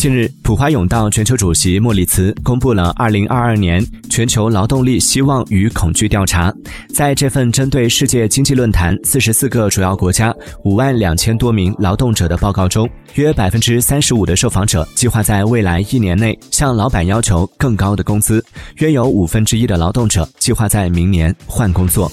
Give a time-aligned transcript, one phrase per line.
[0.00, 6.50] 近日普华永道全球主席莫里茨公布了二零二二年全球劳动力希望与恐惧调查。
[6.88, 10.34] 在这份针对世界经济论坛四十四个主要国家
[10.64, 18.42] 五万两千多名劳动者的报告中约百分之三十五的受访者计划在未来一年内向老板要求更高的工资。
[18.76, 22.10] 约有五分之一的劳动者计划在明年换工作。